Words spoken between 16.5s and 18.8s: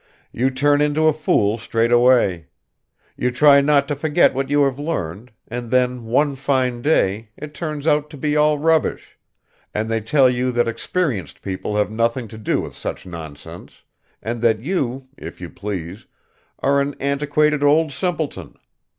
are an antiquated old simpleton.